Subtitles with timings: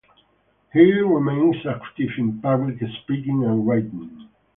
[0.73, 4.29] He remains active in public speaking and writing.